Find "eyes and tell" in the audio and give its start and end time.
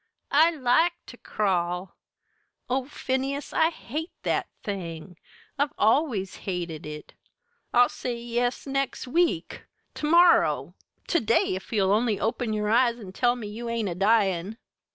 12.71-13.35